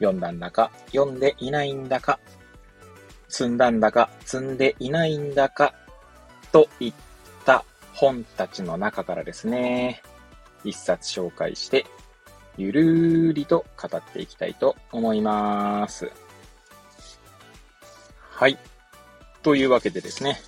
[0.00, 2.18] 読んだんだか、読んでいないんだか、
[3.28, 5.74] 積んだんだか、積んでいないんだか、
[6.50, 6.94] といっ
[7.44, 10.02] た本たちの中からですね、
[10.64, 11.86] 一冊紹介して、
[12.56, 16.10] ゆるーりと語っていきたいと思います。
[18.30, 18.58] はい。
[19.42, 20.40] というわけでですね、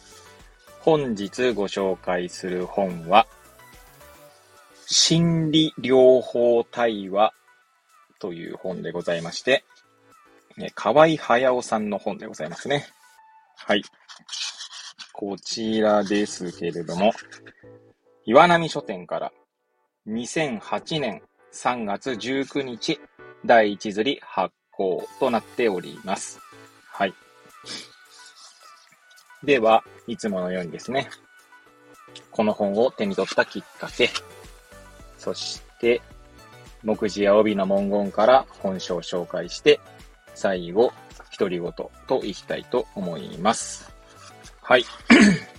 [0.81, 3.27] 本日ご紹介する本は、
[4.87, 7.33] 心理療法対話
[8.23, 9.65] という本でございまして、
[10.77, 12.87] 河合駿さんの本でございますね。
[13.57, 13.83] はい。
[15.13, 17.13] こちらですけれども、
[18.25, 19.33] 岩波書店から
[20.07, 23.01] 2008年3月19日
[23.45, 26.39] 第1釣り発行となっております。
[26.93, 27.15] はい。
[29.43, 31.11] では、いつものようにですね、
[32.31, 34.11] この本を手に取ったきっかけ、
[35.19, 36.01] そして、
[36.83, 39.81] 目次や帯の文言から本書を紹介して、
[40.35, 40.93] 最後、
[41.39, 43.93] 独り言といきたいと思います。
[44.61, 44.85] はい。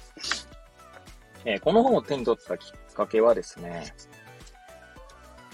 [1.45, 3.93] えー、この本を手に取ったきっかけはですね、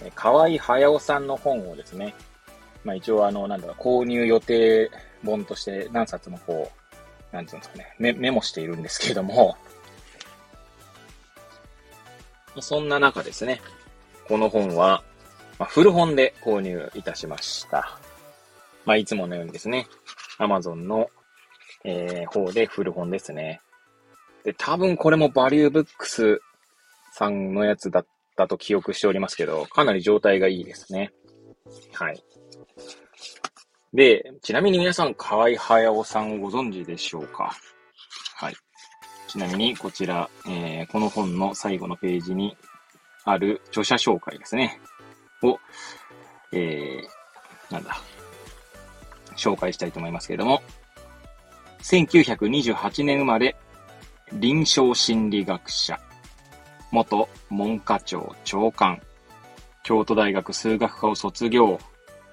[0.04, 2.14] え河合駿さんの本をですね、
[2.84, 4.90] まあ一応あの、なんだろう、購入予定
[5.26, 6.72] 本として何冊もこ
[7.32, 9.58] う、なんていうんですかね、メメモしているんですけれども、
[12.62, 13.62] そんな中ですね、
[14.28, 15.04] この本は、
[15.60, 18.00] まあ、古本で購入いたしました。
[18.86, 19.88] まあ、いつものようにですね、
[20.40, 21.10] Amazon の、
[21.84, 23.62] えー、方で古本ですね。
[24.44, 26.42] で、多分これもバリューブックス
[27.12, 31.12] さんのやつだったと記憶しておりますけど、かなり状態がいいですね。
[31.94, 32.24] はい。
[33.94, 37.54] で、ちなみに皆さん、河合駿さんご存知でしょうか？
[38.36, 38.56] はい。
[39.28, 42.56] ちなみに、こちら、えー、この本の最後のページに
[43.26, 44.80] ある著者紹介ですね。
[45.44, 45.60] を、
[46.52, 47.98] えー、なんだ、
[49.36, 50.62] 紹介したいと思いますけれども、
[51.84, 53.56] 1928年生まれ、
[54.34, 56.00] 臨床心理学者、
[56.92, 59.02] 元文科庁長官、
[59.84, 61.80] 京都大学数学科を卒業、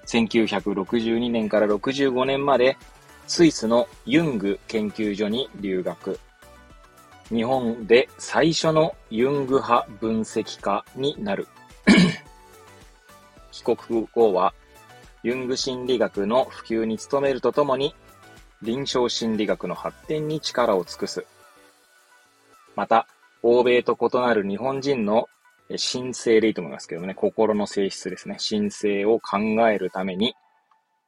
[0.05, 2.77] 1962年から65年まで
[3.27, 6.19] スイスのユング研究所に留学。
[7.29, 11.47] 日本で最初のユング派分析家になる。
[13.57, 14.53] 帰国後は
[15.23, 17.95] ユング心理学の普及に努めるとともに
[18.61, 21.25] 臨床心理学の発展に力を尽くす。
[22.75, 23.07] また、
[23.43, 25.27] 欧米と異なる日本人の
[25.69, 28.37] 神聖でいいと思いますけどもね、心の性質ですね。
[28.37, 30.35] 神聖を考えるために、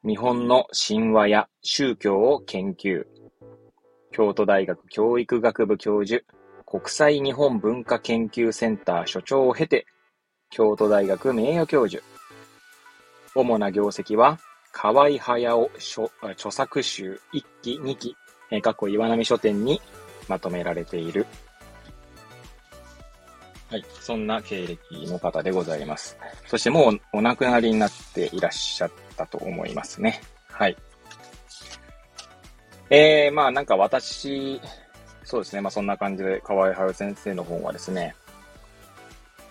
[0.04, 3.06] 日本の神話や宗教を研究。
[4.12, 6.24] 京都大学教育学部教授、
[6.66, 9.86] 国際日本文化研究センター所長を経て、
[10.50, 12.04] 京都大学名誉教授。
[13.36, 14.40] 主な業績は、
[14.72, 15.70] 河合駿
[16.22, 18.16] 著作集1期2期、
[18.62, 19.82] 過去岩波書店に
[20.28, 21.26] まとめられている
[23.70, 23.86] はい。
[24.02, 26.18] そんな経歴の方でございます。
[26.48, 30.22] そしてもうお亡くなりになっていらっしゃったと思いますね。
[30.50, 30.76] はい。
[32.90, 34.60] えー、まあなんか私、
[35.24, 35.62] そうですね。
[35.62, 38.16] まあそんな感じで河合春先生の本はですね、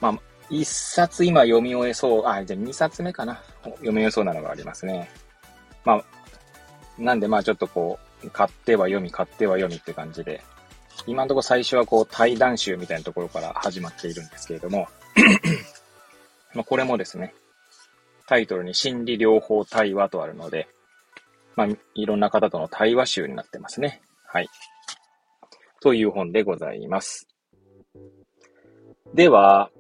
[0.01, 0.19] まあ
[0.51, 3.41] 一冊今読み終えそう、あ、じゃあ二冊目かな。
[3.63, 5.11] 読み終えそうなのがありますね。
[5.85, 6.05] まあ、
[6.99, 10.43] なんでまあちょっとこう、買っては読み、買っては読みって感じで、
[11.07, 14.89] 今のところ最初はこう対談集みたいなところから始まっているんですけれども
[16.55, 17.35] まあこれもですね、
[18.27, 20.69] タイトルに心理療法対話とあるので、
[21.57, 24.03] まあ、いろんな方との対話集になってますね。
[24.27, 24.49] はい。
[25.81, 27.27] という本でございます。
[29.15, 29.71] では、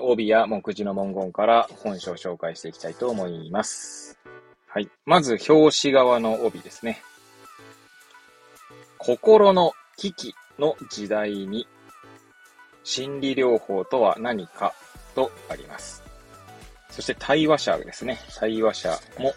[0.00, 4.18] 帯や目次の文言から本書を紹介していきたいと思います。
[4.66, 4.88] はい。
[5.04, 7.02] まず、表紙側の帯ですね。
[8.98, 11.66] 心の危機の時代に
[12.84, 14.74] 心理療法とは何か
[15.14, 16.02] とあります。
[16.90, 18.18] そして対話者ですね。
[18.38, 19.32] 対話者も、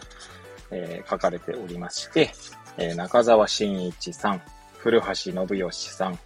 [0.72, 2.32] えー、書かれておりまして、
[2.78, 4.42] えー、中澤慎一さん、
[4.78, 6.20] 古橋信義さん、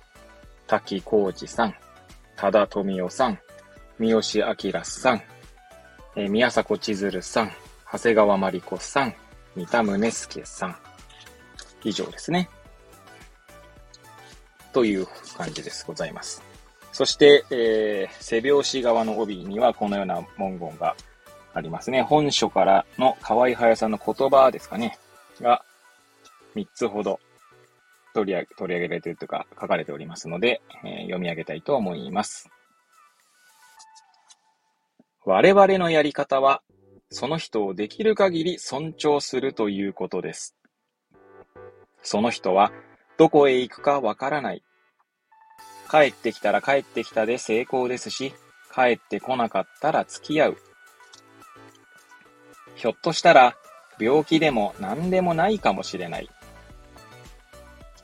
[0.68, 1.76] 滝浩二さん、
[2.36, 3.40] 多田富夫さん、
[4.00, 5.22] 三好明さん、
[6.16, 7.51] えー、宮迫千鶴さん、
[7.92, 9.13] 長谷川真理子さん、
[9.57, 10.75] 三田宗介さん、
[11.84, 12.50] 以上ですね。
[14.72, 15.06] という
[15.36, 15.84] 感じです。
[15.86, 16.42] ございます。
[16.94, 20.95] そして、えー、背拍子側の帯にはこのような文言が
[21.54, 22.02] ありますね。
[22.02, 24.98] 本書からの河合隼さんの言葉ですかね。
[25.42, 25.62] が、
[26.56, 27.19] 3つほど
[28.13, 32.50] 取り上げられているというか書かれておりますので、えー、読み上げたいと思います。
[35.25, 36.62] 我々のやり方は、
[37.12, 40.56] その人をできる限り尊重するということです。
[42.04, 42.71] その人は
[43.18, 44.63] どこへ行くかわからない。
[45.92, 48.33] 帰ってきたら帰ってきたで成功ですし、
[48.74, 50.57] 帰ってこなかったら付き合う。
[52.75, 53.57] ひょっとしたら
[54.00, 56.30] 病気でも何でもないかもしれない。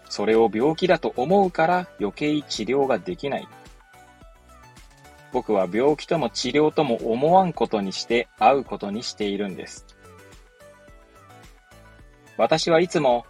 [0.10, 3.48] それを病気だと思うから余計治療ができない。
[5.36, 9.86] 僕は病気とも治療とも思わんことにして会うことにしているんです。
[12.38, 13.26] 私はいつも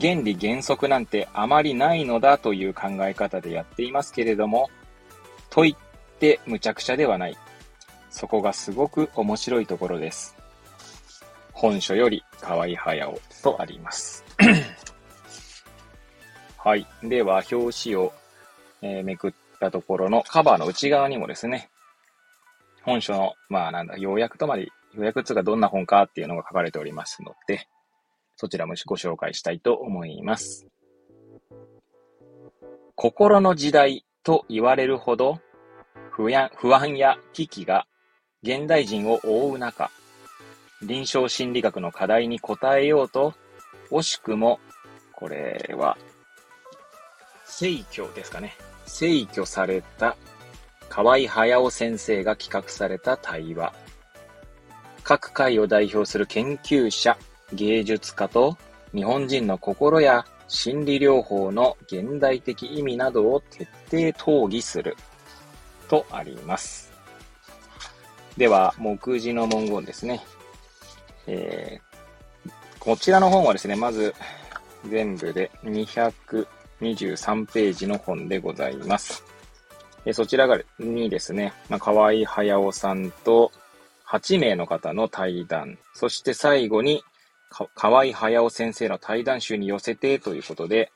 [0.00, 4.70] 原理原則なんてあまりないのだという考え方でやっていますけれども、
[5.50, 5.76] と言っ
[6.18, 7.36] て無茶苦茶ではない。
[8.08, 10.34] そこがすごく面白いところです。
[11.52, 14.24] 本書より河合駿とあります。
[16.56, 16.86] はい。
[17.02, 18.14] では、表紙を、
[18.82, 21.70] え、めくったところのカバーの内側にもですね、
[22.82, 27.66] 本書の、まあなんだ、要約とまで、要約つがどんな本かっていうのが書かれておりますので、
[28.36, 30.66] そちらもご紹介したいと思います。
[32.94, 35.40] 心の時代と言われるほど
[36.10, 37.86] 不安不安や危機が
[38.42, 39.90] 現代人を覆う中、
[40.82, 43.34] 臨床心理学の課題に応えようと、
[43.90, 44.58] 惜しくも、
[45.12, 45.96] これは、
[47.46, 48.56] 逝去ですかね。
[48.92, 50.16] 逝去された
[50.88, 53.72] 河合駿先生が企画された対話。
[55.02, 57.16] 各界を代表する研究者、
[57.54, 58.56] 芸術家と
[58.94, 64.96] 日本人の心や心理療法の現代的意味などを徹底討議する
[65.88, 66.92] とあります。
[68.36, 70.20] では、目次の文言ですね。
[71.26, 74.14] えー、こちらの本はですね、まず
[74.90, 75.50] 全部で
[76.82, 79.24] 23ページの本でございます。
[80.04, 83.52] えそちらがにですね、まあ、河合駿さんと
[84.06, 87.02] 8名の方の対談、そして最後に
[87.74, 90.90] 河合駿先生の対談集に寄せてということで、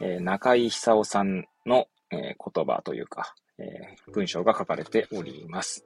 [0.00, 5.84] えー、中井久夫さんの、えー、言葉というか、えー、文章が書かれております。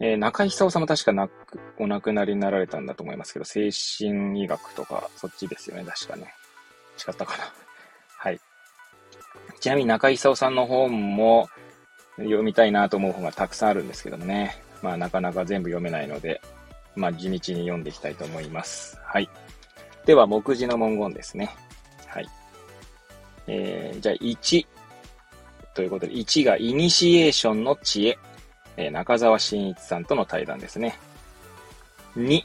[0.00, 6.32] え中井久夫さんも確かなくお亡くなりになられたんだと思いますけど、精神医学とかそっちですよね、確かね。
[6.98, 7.44] 違ったかな。
[8.16, 8.40] はい。
[9.60, 11.48] ちなみに中井久夫さんの本も
[12.16, 14.62] 読みたいなと思う本がたくさんあるんですけどもね。
[14.82, 16.40] まあなかなか全部読めないので、
[16.98, 18.98] まあ、地道に読んでいきたいと思います。
[19.04, 19.28] はい。
[20.04, 21.54] では、目次の文言ですね。
[22.06, 22.28] はい。
[23.46, 24.66] えー、じゃあ、1。
[25.74, 28.18] ということで、1がイニシエーションの知恵。
[28.76, 30.98] えー、中澤慎一さんとの対談ですね。
[32.16, 32.42] 2、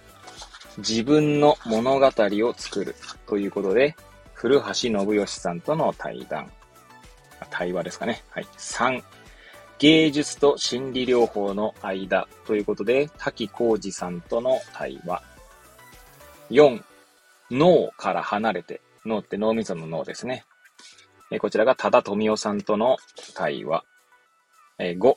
[0.78, 2.96] 自分の物語を作る。
[3.26, 3.96] ということで、
[4.44, 6.51] 古橋信義さんとの対談。
[7.50, 8.24] 対話ですかね。
[8.30, 8.44] はい。
[8.57, 9.01] 3、
[9.80, 15.24] 芸術と心理療法の間ということで、滝浩二さんとの対話。
[16.51, 16.84] 4、
[17.51, 20.44] 脳から離れて、脳って脳みその脳ですね。
[21.31, 22.97] えこちらが多田富夫さんとの
[23.35, 23.85] 対話。
[24.78, 25.16] え5、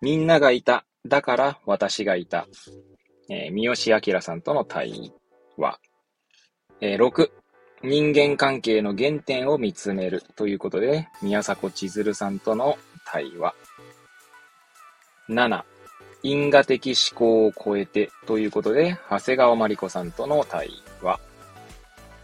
[0.00, 0.84] みんながいた。
[1.04, 2.46] だから私がいた。
[3.28, 5.12] え三好明さんとの対
[5.56, 5.80] 話。
[6.80, 7.32] え6、
[7.82, 13.54] 人間関係の原点を見つめるということで、宮迫千鶴さんとの対話。
[15.28, 15.62] 7、
[16.22, 20.70] 因果的思考を超えてということで、長谷川まりこさんとの対
[21.02, 21.20] 話。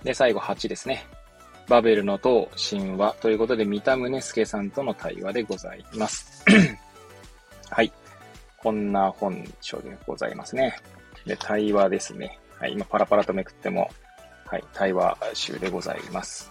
[0.02, 1.06] で、最後8ですね。
[1.68, 6.44] バベルの塔神話ということで、三田宗介さんとの対話でございます。
[7.70, 7.92] はい。
[8.58, 10.76] こんな本書でございますね。
[11.26, 12.38] で、対話ですね。
[12.58, 12.72] はい。
[12.72, 13.88] 今パラパラとめくっても、
[14.46, 14.64] はい。
[14.72, 16.50] 対話集でございます。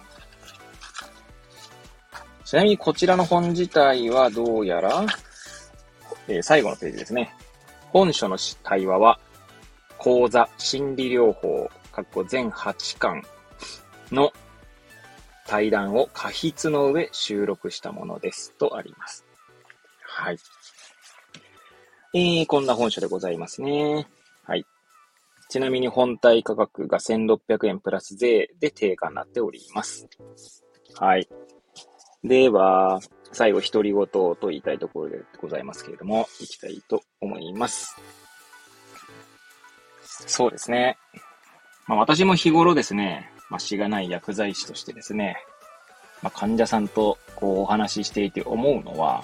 [2.44, 5.04] ちなみにこちらの本自体はどうやら、
[6.28, 7.34] えー、最後のページですね。
[7.90, 9.18] 本書の対話は、
[9.98, 13.22] 講座心理療法、括弧全8巻
[14.10, 14.32] の
[15.46, 18.52] 対談を過筆の上収録したものです。
[18.58, 19.24] とあります。
[20.02, 20.38] はい。
[22.14, 24.06] えー、こんな本書でございますね。
[24.44, 24.66] はい。
[25.54, 30.08] ちなみに本体価格が1600円プラス税で定価になっております。
[30.98, 31.28] はい。
[32.24, 32.98] では、
[33.30, 37.94] 最後、独り言と言いたいところでございますけれども、いきたいと思います。
[40.26, 40.98] そうですね。
[41.86, 45.36] まあ、私も日頃ですね、まあ、しがない薬剤師としてですね、
[46.20, 49.22] まあ、患者さんとこうお話ししていて思うのは、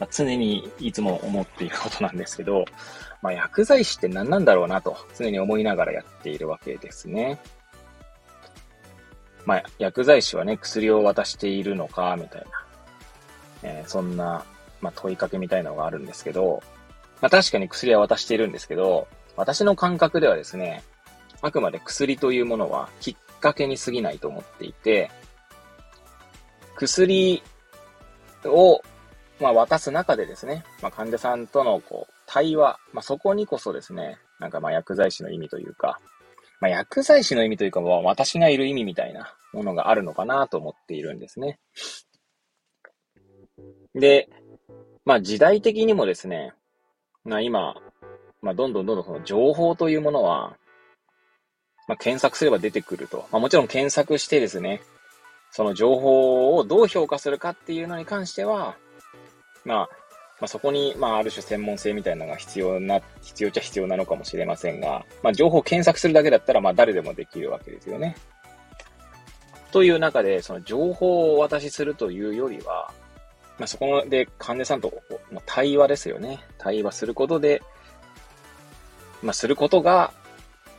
[0.00, 2.64] まあ、常にいつも思っていることなんですけど、
[3.22, 7.38] まあ、薬剤師って何なんだろうなと常に思いながらやっているわけですね。
[9.44, 12.48] まあ、薬剤師はね、薬を渡しているのか、みたいな、
[13.62, 14.44] えー、そんな、
[14.80, 16.62] まあ、問いかけみたいなのがあるんですけど、
[17.20, 20.82] まあ、確かに薬は渡しているんですけど、私の感覚ではですね、
[21.40, 25.10] あくまで薬というものはきっかけに過ぎないと思っていて、
[26.74, 27.42] 薬
[28.44, 28.82] を、
[29.40, 36.00] まあ、渡す中でですね、まあ、患者さんとのこう対話、まあ、そこにこそですね、なんかまあ薬剤師の意味というか、
[36.60, 41.58] まあ、薬剤師の意味というか、まあ、私がいる意味みたいなものがあるのかなと思っているんですね。
[43.94, 44.28] で、
[45.04, 46.52] まあ時代的にもですね、
[47.24, 47.74] まあ今、
[48.42, 50.56] まあどんどんどんどんその情報というものは、
[51.86, 53.26] まあ、検索すれば出てくると。
[53.32, 54.82] まあ、もちろん検索してですね、
[55.50, 58.76] その情報をどう評価するかっていうのに関しては、
[59.68, 59.88] まあ、
[60.40, 68.16] まあ、そこに、まあ、ある種専門性みたいなのが必要な、必要っちゃ必要なのかもしれませんが、まあ、情報を検索するだけだったら、まあ、誰でもできるわけですよね。
[69.70, 72.90] という中で、その情報をお渡しするというよりは、
[73.58, 74.90] まあ、そこで患者さんと、
[75.44, 76.40] 対話ですよね。
[76.56, 77.62] 対話することで、
[79.22, 80.14] まあ、することが、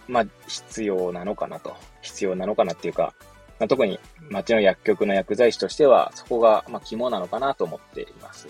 [0.08, 1.76] まあ、必要なのかなと。
[2.02, 3.14] 必要なのかなっていうか、
[3.60, 8.48] まあ、特に町の薬局の薬剤師としては、そこが、まあ、肝なのかなと思っています。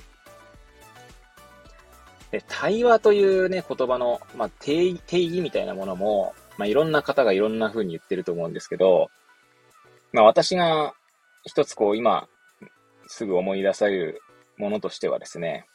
[2.32, 9.10] で、対話というね、言葉の、まあ、定義、定義みたいなものも、まあ、いろんな方がいろんな風に言ってると思うんですけど、
[10.12, 10.94] まあ、私が
[11.44, 12.28] 一つこう、今、
[13.08, 14.22] すぐ思い出される
[14.58, 15.66] ものとしてはですね、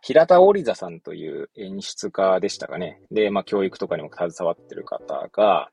[0.00, 3.00] 平田織座さんという演出家でしたかね。
[3.12, 5.70] で、まあ、教育とかにも携わってる方が、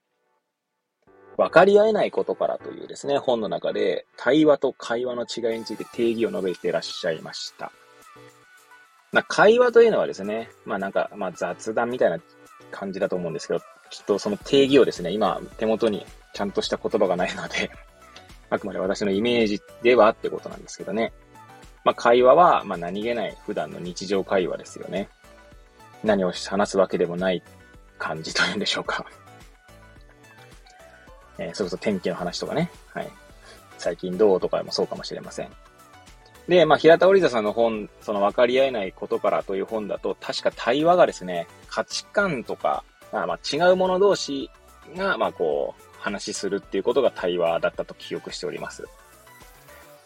[1.36, 7.72] 分かり合えないことからというですね、本の中で対話と会話の違いについて定義を述べていらっしゃいました。
[9.11, 12.19] まあ、会話というのはですね、まあなんか、まあ雑談みたいな
[12.71, 17.71] 感じだと思うんですけど、きっとその定義をですね、今手元にちゃんとした言葉がないので
[18.49, 21.11] あくまで私のイメージではってことなんですけどね。
[21.83, 25.09] まあ、会話は、まあ、何気ない普段の日常会話ですよね。
[26.03, 27.41] 何を話すわけでもない
[27.97, 29.05] 感じというんでしょうか。
[31.39, 32.69] えー、それこそ天気の話とかね。
[32.93, 33.09] はい。
[33.77, 35.49] 最近どうとかもそうかもしれません。
[36.50, 44.50] で、まあ、平田織田さんの本、その分かり合えないことからという本だと、確か対話がですね、価値観とか、まあ、ま違う者同士
[44.98, 48.88] が、まあこう、話しするっていうことが対話だったと記憶しております。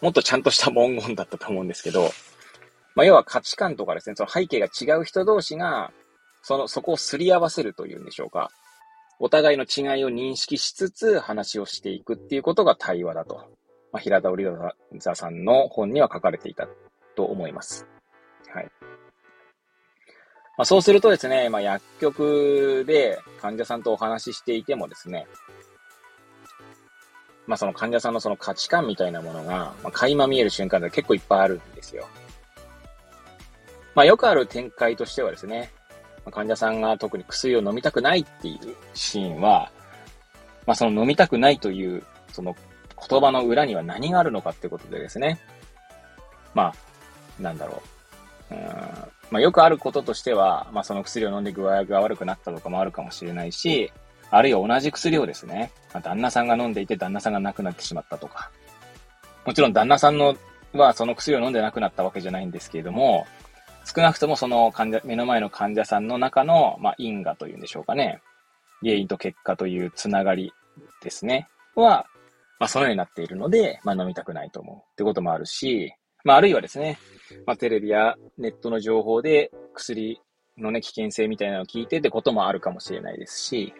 [0.02, 2.10] もっとちゃんとした文言だったと思うんですけど、
[2.94, 5.92] まあ、要は価値観とかですね、その背景が違う人同士が、
[6.42, 8.50] その、そこをすり合わせるというんでしょうか。
[9.18, 13.48] お互いの違いを認識しつつ話をしていくっていうことが対話だと。
[13.94, 14.44] まあ、平田織
[15.00, 16.66] 田さんの本には書かれていた
[17.14, 17.86] と思います。
[18.52, 18.64] はい。
[18.64, 25.28] まあ、そうするとですね、まあ、薬局で患者さんとお話ししていてもですね、
[27.46, 32.08] まあその患者さんのその価値観みたいなものが、まあ、垣間見える瞬間で結構いっぱいあるんですよ。
[33.94, 35.70] まあよくある展開としてはですね、
[36.24, 39.70] まあ、患者さんが特に薬を飲みたくないっていうシーンは、
[40.66, 42.56] まあその飲みたくないという、その
[43.08, 45.38] 言葉の裏には何があるのかってことでですね、
[46.54, 46.72] ま
[47.38, 47.82] あ、なんだろ
[48.50, 48.54] う。
[48.54, 48.60] うん
[49.30, 53.90] まあ、よくあることとしては、まあ、その薬を飲んで具合が悪くなったとかもあるかもしれないし、
[54.30, 58.50] あるいは同じ薬をですね、ま旦那さんが飲んでいて旦那さんが亡くなってしまったとか。
[59.44, 60.36] もちろん旦那さんの
[60.72, 63.26] はその薬を飲んで亡くなったわけじゃないんですけれども、
[63.84, 68.22] 少なくともその患者、目の前の患者さんの中の、まあ、因果というんでしょうかね。
[68.82, 70.52] 原因と結果というつながり
[71.02, 71.48] ですね。
[71.74, 72.06] は、
[72.64, 75.92] まあ、そのようになっているので、まあ、飲みたくないと思うってこともあるし、
[76.24, 76.98] まあ、あるいはですね、
[77.44, 80.18] まあ、テレビやネットの情報で薬
[80.56, 83.74] のね、危険性みたいなのを聞いてってこともあるかもしれないですし、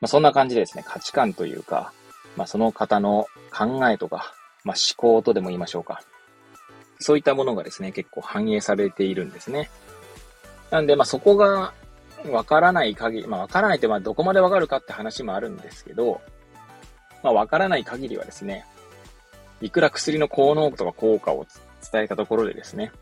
[0.00, 1.92] まあ、そんな感じでですね、価値観というか、
[2.36, 6.00] まあ、その方の考えとか、まあ、思考とでも言いましょうか。
[7.00, 9.68] そういったものがですね、結構反映されているんですね。
[10.70, 11.72] なんで、まあ、そこが
[12.30, 16.20] わからない限り、まあ、わからないって、まあ、どこまでわかるかって話もあるんですけど、
[17.22, 18.64] まあ、わからない限りはですね、
[19.60, 21.46] いくら薬の効能とか効果を
[21.92, 22.92] 伝えたところでですね、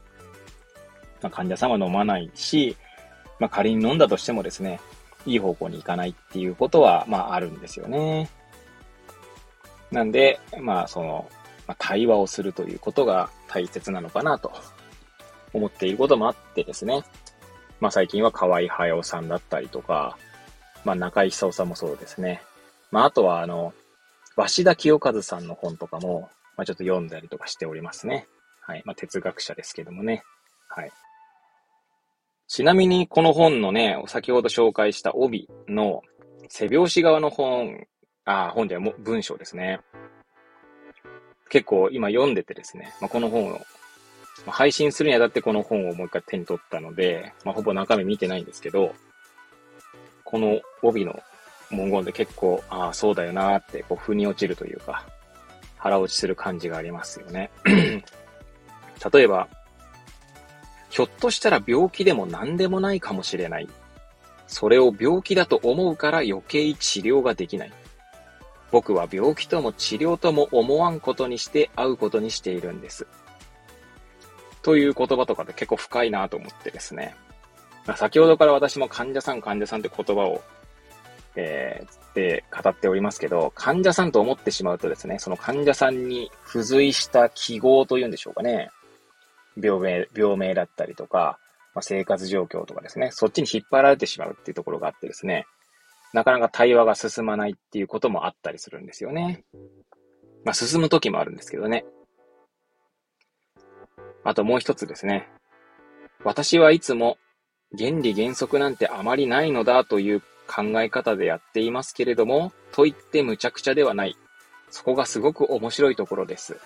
[1.22, 2.76] まあ、患者さんは飲まないし、
[3.38, 4.80] まあ、仮に飲んだとしてもですね、
[5.26, 8.30] いい方向に行かないっていうことは、まあ、あるんですよね。
[9.90, 11.28] なんで、まあ、その、
[11.66, 14.52] まあ、対話をするということが大切なのかなと
[15.52, 17.04] 思っていることもあってですね。
[17.80, 20.16] まあ、最近は河合駿さんだったりとか、
[20.84, 22.42] まあ、中井久夫さんもそうですね。
[22.90, 23.74] まあ、あとは、あの、
[24.36, 28.26] 鷲田清和さんの本とかも、まあ、ちょっと読んだりとかしておりますね。
[28.60, 28.82] はい。
[28.84, 30.22] まあ、哲学者ですけどもね。
[30.68, 30.92] はい。
[32.48, 36.02] ちなみに、この本のね、先ほど紹介した帯の
[36.48, 37.86] 背表紙側の本、
[38.24, 39.80] ああ、本ではも文章ですね。
[41.48, 43.58] 結構今読んでてですね、まあ、この本を、ま
[44.48, 48.94] あ、配信するにあたってこの本をもう一回手に取ったので、まあ、ほぼ中身見てないんですけど、
[50.24, 51.20] この帯の
[51.70, 55.06] 文言で結構、ああ、そうだよなーって、こう、腑に落ちるというか、
[55.76, 57.50] 腹落ちする感じがありますよね。
[57.64, 58.02] 例
[59.22, 59.48] えば、
[60.90, 63.68] ひょっとしたら病気でも何でもないかもしれない。
[64.46, 67.72] それを病気だと思うから余計治療ができない。
[68.70, 73.06] 僕は病気とも治療とも思わんことにして会うことにしているんです。
[74.62, 77.14] という言葉とかで結構深いなと思ってですね。
[77.96, 80.42] 先ほどから私も患者さん患者さんって言葉を、
[81.36, 88.70] えー、で語っておりますけど、患者さんと思ってしまうとですね、その患者さんに付随した記号というんでしょうかね。
[89.62, 91.38] 病名、病名だったりとか、
[91.74, 95.46] まあ、生活状況とかですね、そっちに引っ張られてしまうっていうところがあってですね、
[96.12, 99.44] なかなか対話が進まないっていうこともあったりするんですよね。
[100.44, 101.84] まあ、進む時もあるんですけどね。
[104.24, 105.28] あともう一つですね。
[106.24, 107.18] 私はいつも
[107.76, 114.16] 原理原則なんてあまりないのだという考え方でやっていますけれども、と言って無茶苦茶ではない。
[114.70, 116.58] そこがすごく面白いところです。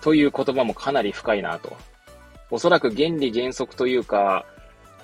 [0.00, 1.76] という言葉もかなり深いなと。
[2.50, 4.46] おそらく原理原則というか、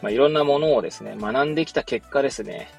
[0.02, 2.70] まあ、いろんなものをですね、学んできた結果ですね、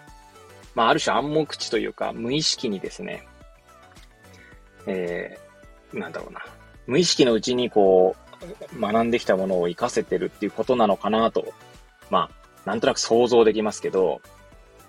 [0.74, 3.28] まあ、ある種暗黙知というか、無意識にですね、
[4.88, 6.42] えー、なんだろうな、
[6.88, 8.16] 無意識のうちにこ
[8.76, 11.54] う、学んできたものを活かせてるっていうことなのかなと、
[12.10, 14.22] まあ、なんとなく想像できますけど、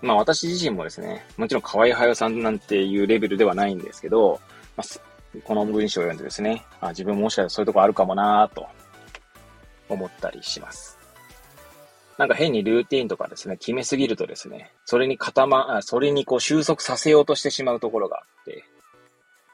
[0.02, 4.40] まあ私自身もですね、もちろん河合隼さんなんていうレベルではないんですけど、
[4.76, 8.66] まあ、この文章を読んでですね、あ自分もしかしたらそういうとこあるかもなぁと
[9.88, 10.99] 思ったりします。
[12.18, 18.64] なんか変にルーティンとかですね、決めすぎるとですね、それに固ま、それにこう収束させようとしてしまうところがあって、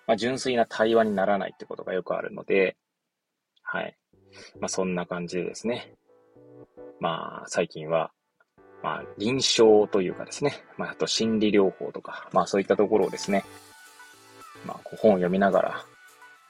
[0.07, 2.77] まあ、純粋な対話にならないってことがよくあるので、
[3.63, 3.97] はい。
[4.61, 5.95] まあ、そんな感じでですね。
[7.01, 8.13] まあ、最近は、
[8.83, 13.45] まあ、臨床というかですね、まあ、あと心理療法とか、まあ、そういったところをですね、
[14.67, 15.85] まあ、本を読みながら、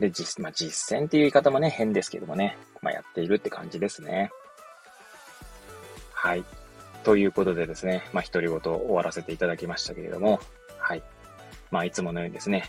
[0.00, 4.30] で、実、まあ、実践っていう言い方もね、変ですけどもね、まあ、やっているって感じですね。
[6.12, 6.44] はい。
[7.04, 10.40] ということでですね、まあ、独り言を終わらせていただきましたけれども、
[10.78, 11.02] はい。
[11.70, 12.64] まあ、いつものようにですね、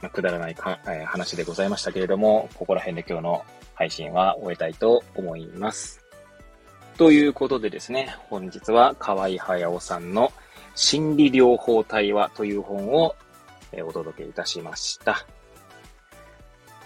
[0.00, 3.44] まあ、くだらないか、えー、話でございましたけれども、ここら辺で今日の
[3.74, 6.05] 配信は終えたいと思います。
[6.98, 10.32] ということでですね、本日は河合駿さんの
[10.74, 13.14] 心理療法対話という本を
[13.84, 15.26] お届けいたしました。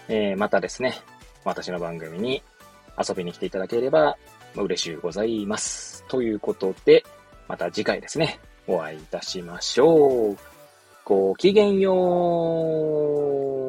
[0.09, 0.95] えー、またですね、
[1.45, 2.43] 私の番組に
[2.97, 4.17] 遊びに来ていただければ
[4.55, 6.03] 嬉しいございます。
[6.09, 7.05] ということで、
[7.47, 10.37] また次回ですね、お会いいたしましょう。
[11.05, 13.60] ごきげんよう。